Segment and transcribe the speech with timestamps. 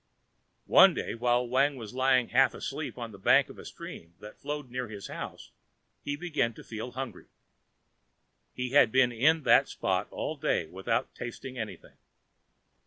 [0.65, 4.39] One day while Wang was lying half asleep on the bank of a stream that
[4.39, 5.51] flowed near his house
[6.01, 7.27] he began to feel hungry.
[8.51, 11.97] He had been in that spot all day without tasting anything.